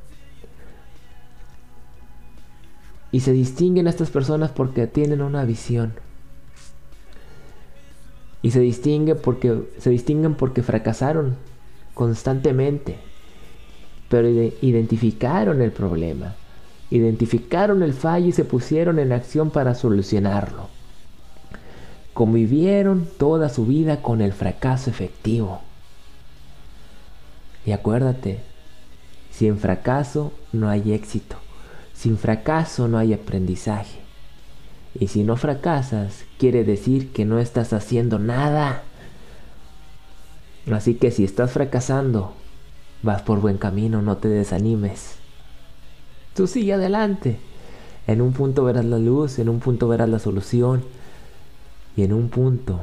Y 3.13 3.21
se 3.21 3.33
distinguen 3.33 3.89
estas 3.89 4.11
personas 4.11 4.51
porque 4.51 4.87
tienen 4.87 5.21
una 5.21 5.45
visión. 5.45 5.95
Y 8.43 8.53
se 8.53 8.61
distinguen 8.61 9.19
porque 9.23 9.69
se 9.79 9.91
distinguen 9.91 10.35
porque 10.35 10.63
fracasaron 10.63 11.37
constantemente. 11.95 12.99
Pero 14.09 14.29
identificaron 14.29 15.61
el 15.61 15.73
problema. 15.73 16.35
Identificaron 16.91 17.83
el 17.83 17.93
fallo 17.93 18.27
y 18.27 18.33
se 18.33 18.45
pusieron 18.45 18.99
en 18.99 19.13
acción 19.13 19.51
para 19.51 19.75
solucionarlo. 19.75 20.69
Convivieron 22.15 23.09
toda 23.19 23.49
su 23.49 23.67
vida 23.67 24.03
con 24.03 24.21
el 24.21 24.33
fracaso 24.33 24.91
efectivo. 24.91 25.61
Y 27.65 27.73
acuérdate, 27.73 28.41
si 29.31 29.47
en 29.47 29.59
fracaso 29.59 30.33
no 30.53 30.69
hay 30.69 30.93
éxito. 30.93 31.37
Sin 32.01 32.17
fracaso 32.17 32.89
no 32.89 32.97
hay 32.97 33.13
aprendizaje. 33.13 34.01
Y 34.99 35.09
si 35.09 35.23
no 35.23 35.37
fracasas, 35.37 36.25
quiere 36.39 36.65
decir 36.65 37.13
que 37.13 37.27
no 37.27 37.39
estás 37.39 37.75
haciendo 37.75 38.19
nada. 38.19 38.85
Así 40.73 40.95
que 40.95 41.11
si 41.11 41.25
estás 41.25 41.53
fracasando, 41.53 42.33
vas 43.03 43.21
por 43.21 43.43
buen 43.43 43.59
camino, 43.59 44.01
no 44.01 44.17
te 44.17 44.29
desanimes. 44.29 45.17
Tú 46.35 46.47
sigue 46.47 46.73
adelante. 46.73 47.39
En 48.07 48.23
un 48.23 48.33
punto 48.33 48.65
verás 48.65 48.87
la 48.87 48.99
luz, 48.99 49.39
en 49.39 49.51
un 49.51 49.61
punto 49.61 49.87
verás 49.87 50.09
la 50.09 50.21
solución 50.21 50.83
y 51.99 52.05
en 52.05 52.15
un 52.15 52.31
punto 52.31 52.81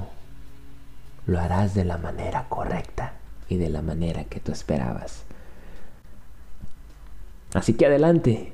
lo 1.26 1.40
harás 1.40 1.74
de 1.74 1.86
la 1.86 1.98
manera 1.98 2.46
correcta 2.50 3.14
y 3.50 3.58
de 3.58 3.70
la 3.70 3.82
manera 3.82 4.26
que 4.26 4.40
tú 4.40 4.52
esperabas. 4.52 5.24
Así 7.56 7.74
que 7.74 7.88
adelante, 7.88 8.54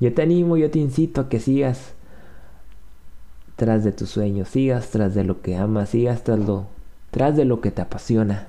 yo 0.00 0.14
te 0.14 0.22
animo, 0.22 0.56
yo 0.56 0.70
te 0.70 0.78
incito 0.78 1.22
a 1.22 1.28
que 1.28 1.40
sigas 1.40 1.94
tras 3.56 3.82
de 3.82 3.90
tus 3.90 4.10
sueños, 4.10 4.48
sigas 4.48 4.90
tras 4.90 5.14
de 5.14 5.24
lo 5.24 5.42
que 5.42 5.56
amas, 5.56 5.90
sigas 5.90 6.22
tras, 6.22 6.38
lo, 6.38 6.66
tras 7.10 7.36
de 7.36 7.44
lo 7.44 7.60
que 7.60 7.72
te 7.72 7.82
apasiona. 7.82 8.46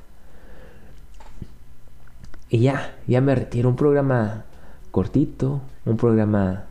Y 2.49 2.59
ya, 2.59 2.95
ya 3.07 3.19
me 3.21 3.33
retiro. 3.33 3.69
Un 3.69 3.75
programa 3.75 4.45
cortito, 4.91 5.61
un 5.85 5.97
programa 5.97 6.65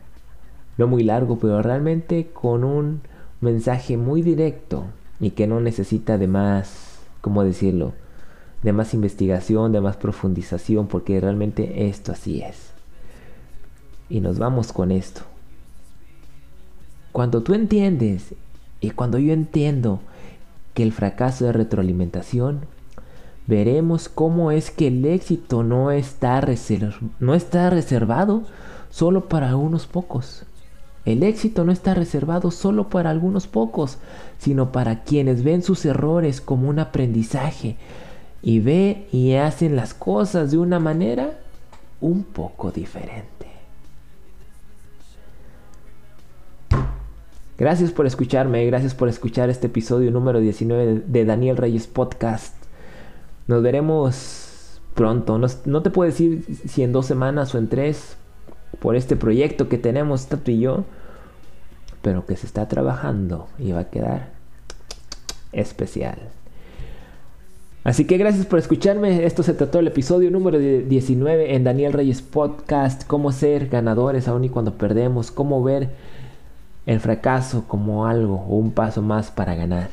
no 0.77 0.87
muy 0.87 1.03
largo, 1.03 1.37
pero 1.39 1.61
realmente 1.61 2.29
con 2.31 2.63
un 2.63 3.01
mensaje 3.41 3.97
muy 3.97 4.21
directo 4.21 4.85
y 5.19 5.31
que 5.31 5.47
no 5.47 5.59
necesita 5.59 6.17
de 6.17 6.27
más, 6.27 6.99
¿cómo 7.19 7.43
decirlo? 7.43 7.93
De 8.63 8.71
más 8.71 8.93
investigación, 8.93 9.73
de 9.73 9.81
más 9.81 9.97
profundización, 9.97 10.87
porque 10.87 11.19
realmente 11.19 11.87
esto 11.87 12.13
así 12.13 12.41
es. 12.41 12.78
Y 14.09 14.21
nos 14.21 14.39
vamos 14.39 14.73
con 14.73 14.91
esto. 14.91 15.21
Cuando 17.11 17.43
tú 17.43 17.53
entiendes 17.53 18.33
y 18.81 18.91
cuando 18.91 19.17
yo 19.17 19.33
entiendo 19.33 19.99
que 20.73 20.83
el 20.83 20.93
fracaso 20.93 21.49
es 21.49 21.55
retroalimentación, 21.55 22.61
veremos 23.47 24.09
cómo 24.09 24.51
es 24.51 24.71
que 24.71 24.87
el 24.87 25.05
éxito 25.05 25.63
no 25.63 25.91
está, 25.91 26.41
no 27.19 27.35
está 27.35 27.69
reservado 27.69 28.43
solo 28.89 29.27
para 29.27 29.55
unos 29.55 29.87
pocos. 29.87 30.43
El 31.05 31.23
éxito 31.23 31.65
no 31.65 31.71
está 31.71 31.93
reservado 31.93 32.51
solo 32.51 32.89
para 32.89 33.09
algunos 33.09 33.47
pocos, 33.47 33.97
sino 34.37 34.71
para 34.71 35.03
quienes 35.03 35.43
ven 35.43 35.63
sus 35.63 35.85
errores 35.85 36.41
como 36.41 36.69
un 36.69 36.79
aprendizaje 36.79 37.77
y 38.41 38.59
ve 38.59 39.07
y 39.11 39.33
hacen 39.33 39.75
las 39.75 39.93
cosas 39.93 40.51
de 40.51 40.57
una 40.57 40.79
manera 40.79 41.39
un 42.01 42.23
poco 42.23 42.71
diferente. 42.71 43.48
Gracias 47.59 47.91
por 47.91 48.07
escucharme, 48.07 48.65
gracias 48.67 48.95
por 48.95 49.09
escuchar 49.09 49.49
este 49.49 49.67
episodio 49.67 50.11
número 50.11 50.39
19 50.39 51.03
de 51.05 51.25
Daniel 51.25 51.57
Reyes 51.57 51.87
Podcast. 51.87 52.55
Nos 53.47 53.61
veremos 53.61 54.79
pronto. 54.95 55.37
No, 55.37 55.81
te 55.81 55.89
puedo 55.89 56.09
decir 56.09 56.45
si 56.69 56.83
en 56.83 56.93
dos 56.93 57.05
semanas 57.05 57.53
o 57.53 57.57
en 57.57 57.67
tres 57.67 58.15
por 58.79 58.95
este 58.95 59.17
proyecto 59.17 59.67
que 59.67 59.77
tenemos 59.77 60.27
Tato 60.27 60.51
y 60.51 60.61
yo, 60.61 60.85
pero 62.01 62.25
que 62.25 62.37
se 62.37 62.45
está 62.45 62.69
trabajando 62.69 63.49
y 63.57 63.73
va 63.73 63.81
a 63.81 63.89
quedar 63.89 64.29
especial. 65.51 66.17
Así 67.83 68.05
que 68.05 68.17
gracias 68.17 68.45
por 68.45 68.59
escucharme. 68.59 69.25
Esto 69.25 69.43
se 69.43 69.53
trató 69.53 69.79
el 69.79 69.87
episodio 69.87 70.31
número 70.31 70.59
19 70.59 71.55
en 71.55 71.65
Daniel 71.65 71.91
Reyes 71.91 72.21
Podcast. 72.21 73.05
Cómo 73.05 73.33
ser 73.33 73.67
ganadores 73.67 74.29
aún 74.29 74.45
y 74.45 74.49
cuando 74.49 74.75
perdemos. 74.75 75.29
Cómo 75.29 75.61
ver 75.61 75.89
el 76.89 76.99
fracaso 76.99 77.65
como 77.67 78.07
algo 78.07 78.43
o 78.49 78.55
un 78.55 78.71
paso 78.71 79.03
más 79.03 79.29
para 79.29 79.53
ganar. 79.53 79.91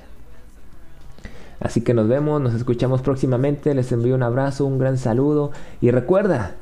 Así 1.61 1.83
que 1.83 1.93
nos 1.93 2.09
vemos, 2.09 2.41
nos 2.41 2.55
escuchamos 2.55 3.03
próximamente. 3.03 3.75
Les 3.75 3.93
envío 3.93 4.15
un 4.15 4.23
abrazo, 4.23 4.65
un 4.65 4.79
gran 4.79 4.97
saludo. 4.97 5.53
Y 5.83 5.91
recuerda, 5.91 6.55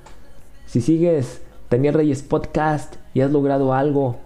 si 0.67 0.81
sigues 0.81 1.41
Daniel 1.71 1.95
Reyes 1.95 2.25
Podcast 2.25 2.97
y 3.15 3.21
has 3.21 3.31
logrado 3.31 3.75
algo 3.75 4.17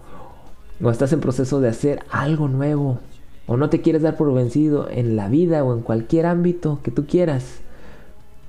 o 0.83 0.89
estás 0.89 1.13
en 1.13 1.19
proceso 1.19 1.61
de 1.61 1.69
hacer 1.69 1.99
algo 2.09 2.47
nuevo 2.47 2.97
o 3.45 3.55
no 3.55 3.69
te 3.69 3.81
quieres 3.81 4.01
dar 4.01 4.17
por 4.17 4.33
vencido 4.33 4.89
en 4.89 5.15
la 5.15 5.27
vida 5.27 5.63
o 5.63 5.75
en 5.75 5.81
cualquier 5.81 6.25
ámbito 6.25 6.79
que 6.81 6.89
tú 6.89 7.05
quieras, 7.05 7.59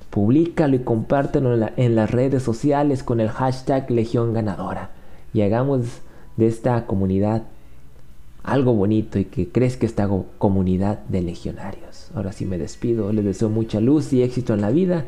públicalo 0.09 0.75
y 0.75 0.79
compártelo 0.79 1.53
en, 1.53 1.73
en 1.77 1.95
las 1.95 2.09
redes 2.09 2.41
sociales 2.41 3.03
con 3.03 3.19
el 3.19 3.29
hashtag 3.29 3.91
Legión 3.91 4.33
Ganadora 4.33 4.89
y 5.31 5.41
hagamos 5.41 6.01
de 6.37 6.47
esta 6.47 6.87
comunidad 6.87 7.43
algo 8.43 8.73
bonito 8.73 9.19
y 9.19 9.25
que 9.25 9.49
crezca 9.49 9.85
esta 9.85 10.09
comunidad 10.37 10.99
de 11.05 11.21
legionarios. 11.21 12.09
Ahora 12.15 12.31
sí 12.31 12.45
me 12.45 12.57
despido, 12.57 13.11
les 13.13 13.25
deseo 13.25 13.49
mucha 13.49 13.79
luz 13.79 14.11
y 14.13 14.23
éxito 14.23 14.53
en 14.53 14.61
la 14.61 14.71
vida. 14.71 15.05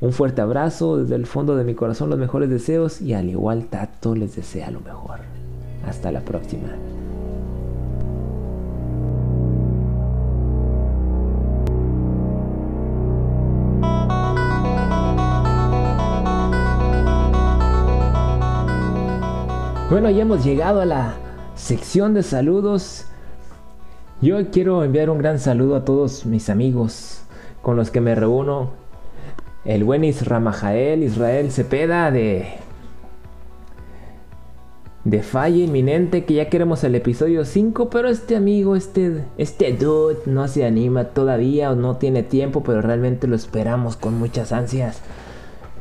Un 0.00 0.12
fuerte 0.12 0.40
abrazo 0.40 0.98
desde 0.98 1.16
el 1.16 1.26
fondo 1.26 1.56
de 1.56 1.64
mi 1.64 1.74
corazón, 1.74 2.10
los 2.10 2.18
mejores 2.18 2.50
deseos 2.50 3.00
y 3.00 3.14
al 3.14 3.28
igual 3.28 3.66
Tato 3.66 4.14
les 4.14 4.36
desea 4.36 4.70
lo 4.70 4.80
mejor. 4.80 5.20
Hasta 5.86 6.12
la 6.12 6.20
próxima. 6.20 6.68
Bueno, 19.90 20.10
ya 20.10 20.20
hemos 20.20 20.44
llegado 20.44 20.82
a 20.82 20.84
la 20.84 21.14
sección 21.68 22.14
de 22.14 22.22
saludos. 22.22 23.04
Yo 24.22 24.50
quiero 24.50 24.84
enviar 24.84 25.10
un 25.10 25.18
gran 25.18 25.38
saludo 25.38 25.76
a 25.76 25.84
todos 25.84 26.24
mis 26.24 26.48
amigos 26.48 27.20
con 27.60 27.76
los 27.76 27.90
que 27.90 28.00
me 28.00 28.14
reúno. 28.14 28.70
El 29.66 29.84
buen 29.84 30.02
Israel, 30.02 31.02
Israel 31.02 31.52
Cepeda 31.52 32.10
de 32.10 32.54
de 35.04 35.22
falla 35.22 35.62
inminente 35.62 36.24
que 36.24 36.34
ya 36.34 36.48
queremos 36.48 36.84
el 36.84 36.94
episodio 36.94 37.44
5, 37.44 37.90
pero 37.90 38.08
este 38.08 38.34
amigo, 38.34 38.74
este 38.74 39.26
este 39.36 39.70
dude 39.74 40.20
no 40.24 40.48
se 40.48 40.64
anima 40.64 41.04
todavía 41.04 41.70
o 41.70 41.74
no 41.74 41.96
tiene 41.96 42.22
tiempo, 42.22 42.62
pero 42.62 42.80
realmente 42.80 43.26
lo 43.26 43.36
esperamos 43.36 43.96
con 43.96 44.18
muchas 44.18 44.52
ansias. 44.52 45.02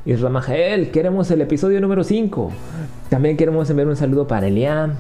Israel, 0.06 0.92
queremos 0.92 1.32
el 1.32 1.40
episodio 1.40 1.80
número 1.80 2.04
5. 2.04 2.52
También 3.10 3.38
queremos 3.38 3.70
enviar 3.70 3.88
un 3.88 3.96
saludo 3.96 4.28
para 4.28 4.48
Eliam, 4.48 4.96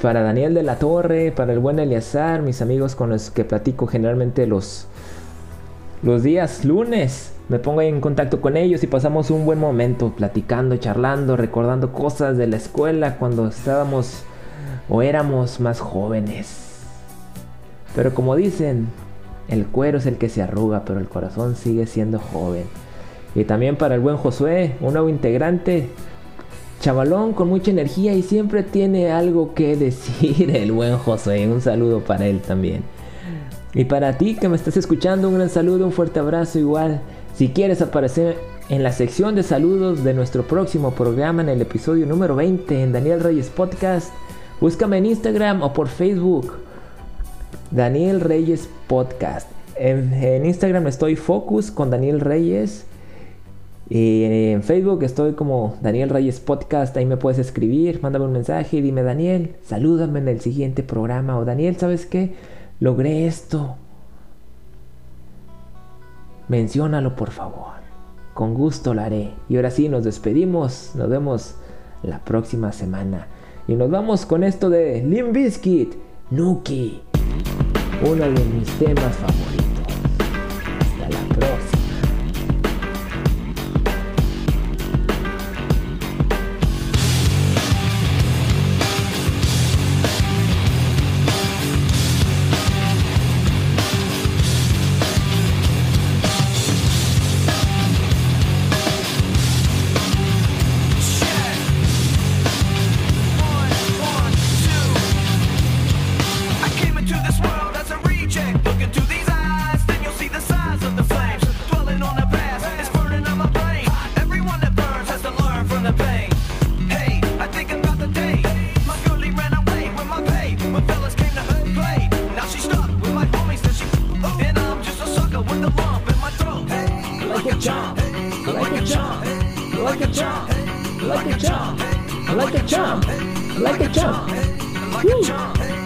para 0.00 0.22
Daniel 0.22 0.54
de 0.54 0.62
la 0.62 0.76
Torre, 0.76 1.32
para 1.32 1.52
el 1.52 1.58
buen 1.58 1.78
Eliazar, 1.78 2.42
mis 2.42 2.62
amigos 2.62 2.94
con 2.94 3.10
los 3.10 3.30
que 3.30 3.44
platico 3.44 3.86
generalmente 3.86 4.46
los, 4.46 4.86
los 6.02 6.22
días 6.22 6.64
lunes. 6.64 7.32
Me 7.48 7.58
pongo 7.58 7.82
en 7.82 8.00
contacto 8.00 8.40
con 8.40 8.56
ellos 8.56 8.82
y 8.82 8.86
pasamos 8.86 9.30
un 9.30 9.44
buen 9.44 9.58
momento 9.58 10.12
platicando, 10.16 10.76
charlando, 10.76 11.36
recordando 11.36 11.92
cosas 11.92 12.36
de 12.36 12.46
la 12.46 12.56
escuela 12.56 13.16
cuando 13.16 13.48
estábamos 13.48 14.22
o 14.88 15.02
éramos 15.02 15.60
más 15.60 15.80
jóvenes. 15.80 16.78
Pero 17.94 18.14
como 18.14 18.36
dicen, 18.36 18.88
el 19.48 19.66
cuero 19.66 19.98
es 19.98 20.06
el 20.06 20.16
que 20.16 20.28
se 20.28 20.42
arruga, 20.42 20.84
pero 20.84 21.00
el 21.00 21.08
corazón 21.08 21.56
sigue 21.56 21.86
siendo 21.86 22.20
joven. 22.20 22.64
Y 23.34 23.44
también 23.44 23.76
para 23.76 23.94
el 23.96 24.00
buen 24.00 24.16
Josué, 24.16 24.76
un 24.80 24.92
nuevo 24.94 25.08
integrante. 25.08 25.88
Chavalón 26.80 27.34
con 27.34 27.48
mucha 27.48 27.70
energía 27.70 28.14
y 28.14 28.22
siempre 28.22 28.62
tiene 28.62 29.12
algo 29.12 29.54
que 29.54 29.76
decir 29.76 30.50
el 30.56 30.72
buen 30.72 30.96
Josué. 30.96 31.46
Un 31.46 31.60
saludo 31.60 32.00
para 32.00 32.26
él 32.26 32.40
también. 32.40 32.82
Y 33.74 33.84
para 33.84 34.18
ti 34.18 34.34
que 34.34 34.48
me 34.48 34.56
estás 34.56 34.76
escuchando, 34.76 35.28
un 35.28 35.36
gran 35.36 35.50
saludo, 35.50 35.86
un 35.86 35.92
fuerte 35.92 36.18
abrazo 36.18 36.58
igual. 36.58 37.02
Si 37.34 37.50
quieres 37.50 37.80
aparecer 37.82 38.36
en 38.68 38.82
la 38.82 38.92
sección 38.92 39.34
de 39.34 39.42
saludos 39.42 40.02
de 40.02 40.14
nuestro 40.14 40.42
próximo 40.42 40.92
programa 40.92 41.42
en 41.42 41.50
el 41.50 41.60
episodio 41.60 42.06
número 42.06 42.34
20 42.34 42.82
en 42.82 42.92
Daniel 42.92 43.20
Reyes 43.20 43.48
Podcast, 43.48 44.12
búscame 44.60 44.98
en 44.98 45.06
Instagram 45.06 45.62
o 45.62 45.72
por 45.72 45.88
Facebook. 45.88 46.54
Daniel 47.70 48.20
Reyes 48.20 48.68
Podcast. 48.88 49.48
En, 49.76 50.12
en 50.14 50.44
Instagram 50.44 50.88
estoy 50.88 51.14
Focus 51.14 51.70
con 51.70 51.90
Daniel 51.90 52.20
Reyes. 52.20 52.86
Y 53.90 54.22
en 54.52 54.62
Facebook 54.62 55.02
estoy 55.02 55.32
como 55.32 55.76
Daniel 55.82 56.10
Reyes 56.10 56.38
Podcast, 56.38 56.96
ahí 56.96 57.04
me 57.04 57.16
puedes 57.16 57.40
escribir, 57.40 58.00
mándame 58.00 58.24
un 58.24 58.32
mensaje 58.32 58.80
dime 58.80 59.02
Daniel, 59.02 59.56
salúdame 59.64 60.20
en 60.20 60.28
el 60.28 60.40
siguiente 60.40 60.84
programa 60.84 61.36
o 61.36 61.44
Daniel, 61.44 61.76
¿sabes 61.76 62.06
qué? 62.06 62.34
Logré 62.78 63.26
esto. 63.26 63.74
Menciónalo 66.48 67.14
por 67.14 67.30
favor. 67.30 67.80
Con 68.34 68.54
gusto 68.54 68.94
lo 68.94 69.02
haré. 69.02 69.34
Y 69.48 69.56
ahora 69.56 69.70
sí, 69.70 69.88
nos 69.88 70.02
despedimos. 70.02 70.92
Nos 70.94 71.08
vemos 71.08 71.54
la 72.02 72.18
próxima 72.20 72.72
semana. 72.72 73.26
Y 73.68 73.74
nos 73.74 73.90
vamos 73.90 74.24
con 74.26 74.42
esto 74.42 74.70
de 74.70 75.02
Lim 75.04 75.32
Biscuit, 75.32 75.92
Nuki. 76.30 77.02
Uno 78.02 78.24
de 78.24 78.44
mis 78.44 78.68
temas 78.78 79.14
favoritos. 79.16 79.69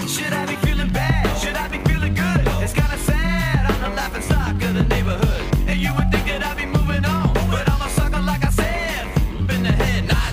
Should 0.06 0.32
I 0.32 0.44
be 0.46 0.54
feeling 0.56 0.90
bad? 0.90 1.34
Should 1.38 1.56
I 1.56 1.66
be 1.68 1.78
feeling 1.78 2.14
good? 2.14 2.40
It's 2.62 2.72
kinda 2.74 2.98
sad. 2.98 3.70
I'm 3.70 3.80
the 3.80 3.96
laughing 3.96 4.22
stock 4.22 4.54
of 4.62 4.74
the 4.74 4.84
neighborhood. 4.84 5.44
And 5.66 5.80
you 5.80 5.92
would 5.96 6.10
think 6.12 6.26
that 6.26 6.44
I'd 6.44 6.56
be 6.56 6.66
moving 6.66 7.04
on. 7.04 7.32
But 7.50 7.68
I'm 7.72 7.80
a 7.80 7.88
sucker, 7.88 8.20
like 8.20 8.44
I 8.44 8.50
said. 8.50 9.06
In 9.50 9.62
the 9.62 9.72
head, 9.72 10.06
not. 10.06 10.32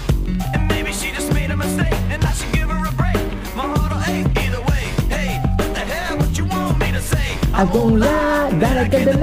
And 0.54 0.68
maybe 0.68 0.92
she 0.92 1.12
just 1.12 1.34
made 1.34 1.52
a 1.52 1.56
mistake. 1.56 1.94
And 2.10 2.24
I 2.24 2.32
should 2.34 2.52
give 2.52 2.70
her 2.70 2.86
a 2.86 2.94
break. 3.02 3.24
My 3.56 3.64
heart 3.64 3.92
will 3.94 4.04
ache 4.14 4.28
either 4.46 4.62
way. 4.70 4.84
Hey, 5.16 5.40
what 5.58 5.74
the 5.74 5.86
hell? 5.92 6.18
What 6.18 6.38
you 6.38 6.46
want 6.46 6.78
me 6.78 6.92
to 6.92 7.02
say? 7.02 7.28
I 7.54 7.64
won't 7.64 8.00
lie, 8.00 8.50
that 8.62 8.78
I 8.78 8.88
get 8.90 9.06
the 9.06 9.18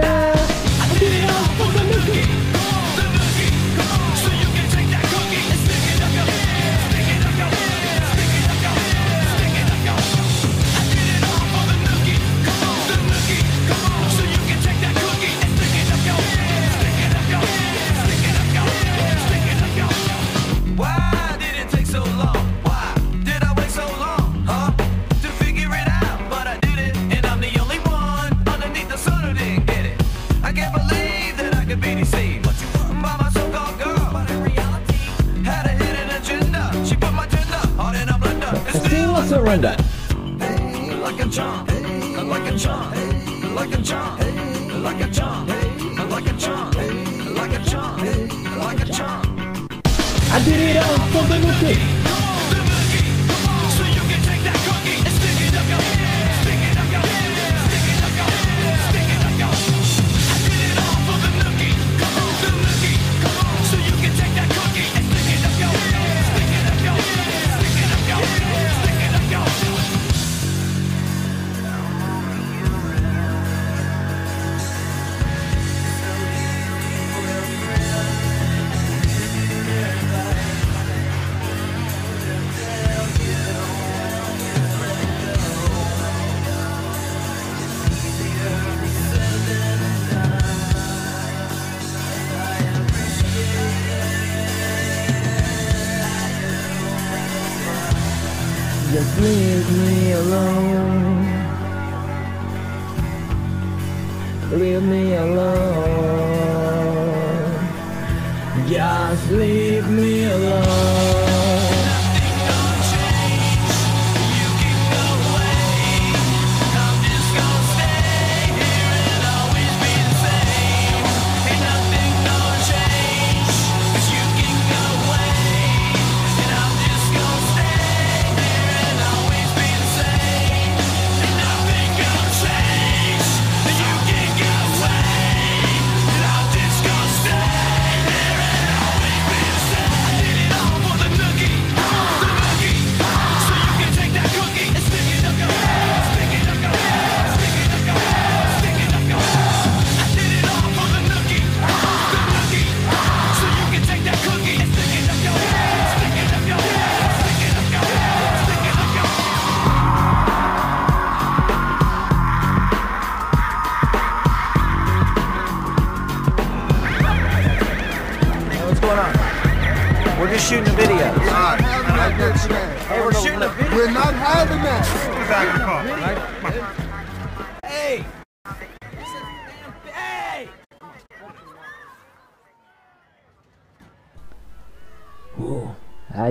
I 50.31 50.41
did 50.45 50.61
it 50.61 50.77
all 50.77 50.99
for 51.09 51.25
the 51.27 51.39
nookie. 51.39 51.88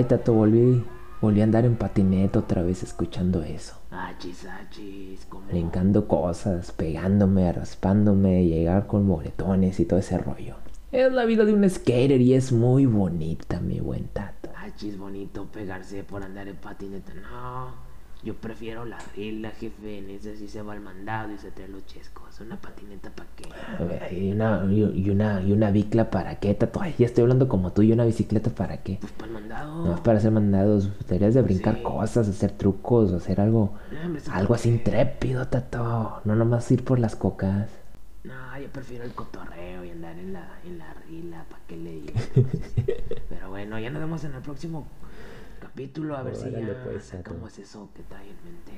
Tato, 0.08 0.32
volví, 0.32 0.82
volví 1.20 1.40
a 1.40 1.44
andar 1.44 1.64
en 1.66 1.76
patineta 1.76 2.38
otra 2.38 2.62
vez 2.62 2.82
escuchando 2.82 3.42
eso. 3.42 3.76
Achis, 3.90 4.46
achis, 4.46 5.26
como... 5.26 5.46
Brincando 5.46 6.08
cosas, 6.08 6.72
pegándome, 6.72 7.52
raspándome, 7.52 8.46
llegar 8.46 8.86
con 8.86 9.06
moretones 9.06 9.78
y 9.80 9.84
todo 9.84 9.98
ese 9.98 10.18
rollo. 10.18 10.56
Es 10.90 11.12
la 11.12 11.26
vida 11.26 11.44
de 11.44 11.52
un 11.52 11.68
skater 11.68 12.20
y 12.20 12.32
es 12.32 12.52
muy 12.52 12.86
bonita, 12.86 13.60
mi 13.60 13.80
buen 13.80 14.08
Tato. 14.08 14.50
Achis, 14.56 14.98
bonito 14.98 15.46
pegarse 15.52 16.02
por 16.04 16.22
andar 16.22 16.48
en 16.48 16.56
patineta. 16.56 17.12
No, 17.14 17.87
yo 18.24 18.34
prefiero 18.34 18.84
la 18.84 18.98
rila, 19.16 19.50
jefe. 19.52 19.98
En 19.98 20.10
ese 20.10 20.36
sí 20.36 20.48
se 20.48 20.62
va 20.62 20.72
al 20.72 20.80
mandado 20.80 21.32
y 21.32 21.38
se 21.38 21.50
trae 21.50 21.68
los 21.68 21.86
chescos. 21.86 22.40
Una 22.40 22.56
patineta 22.56 23.10
pa' 23.10 23.26
qué. 23.36 24.14
Y 24.16 24.32
una, 24.32 24.64
y 24.70 25.10
una, 25.10 25.40
y 25.42 25.52
una 25.52 25.70
bicla 25.70 26.10
para 26.10 26.36
qué, 26.40 26.54
Tato. 26.54 26.80
Ay, 26.80 26.94
ya 26.98 27.06
estoy 27.06 27.22
hablando 27.22 27.48
como 27.48 27.72
tú 27.72 27.82
y 27.82 27.92
una 27.92 28.04
bicicleta 28.04 28.50
para 28.50 28.78
qué. 28.82 28.98
Pues 29.00 29.12
para 29.12 29.26
el 29.28 29.32
mandado. 29.34 29.84
No 29.84 29.94
es 29.94 30.00
para 30.00 30.18
hacer 30.18 30.30
mandados, 30.32 30.90
deberías 31.06 31.34
de 31.34 31.42
brincar 31.42 31.76
Sí. 31.76 31.82
cosas, 31.82 32.28
hacer 32.28 32.52
trucos, 32.52 33.12
hacer 33.12 33.40
algo, 33.40 33.74
No, 33.92 34.32
algo 34.32 34.54
así 34.54 34.68
intrépido, 34.68 35.46
Tato. 35.48 36.20
No 36.24 36.34
nomás 36.34 36.70
ir 36.70 36.84
por 36.84 36.98
las 36.98 37.16
cocas. 37.16 37.70
No, 38.24 38.58
yo 38.60 38.68
prefiero 38.68 39.04
el 39.04 39.12
cotorreo 39.12 39.84
y 39.84 39.90
andar 39.90 40.18
en 40.18 40.32
la, 40.32 40.58
en 40.64 40.78
la 40.78 40.92
rila. 41.08 41.44
¿Para 41.50 41.62
qué 41.66 41.76
le 41.76 41.92
digo? 41.92 42.12
Pero 43.28 43.48
bueno, 43.50 43.78
ya 43.78 43.90
nos 43.90 44.00
vemos 44.00 44.22
en 44.24 44.34
el 44.34 44.42
próximo 44.42 44.86
capítulo. 45.78 46.16
A 46.16 46.22
ver 46.22 46.34
si 46.34 46.50
ya 46.50 46.80
pues, 46.84 47.04
sacamos 47.04 47.56
eso 47.58 47.88
que 47.94 48.02
trae 48.02 48.24
en 48.24 48.36
mente. 48.44 48.72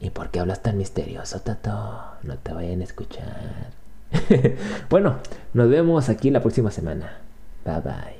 ¿Y 0.00 0.10
por 0.10 0.30
qué 0.30 0.40
hablas 0.40 0.62
tan 0.62 0.78
misterioso, 0.78 1.40
Tato? 1.40 2.16
No 2.22 2.38
te 2.38 2.54
vayan 2.54 2.80
a 2.80 2.84
escuchar. 2.84 3.72
bueno, 4.90 5.18
nos 5.52 5.68
vemos 5.68 6.08
aquí 6.08 6.30
la 6.30 6.40
próxima 6.40 6.70
semana. 6.70 7.18
Bye 7.64 7.80
bye. 7.80 8.19